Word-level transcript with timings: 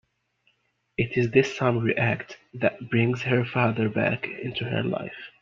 It 0.97 1.15
is 1.15 1.29
this 1.29 1.55
summary 1.55 1.95
act 1.95 2.39
that 2.55 2.89
brings 2.89 3.21
her 3.21 3.45
father 3.45 3.87
back 3.87 4.25
into 4.25 4.63
her 4.65 4.81
life. 4.81 5.29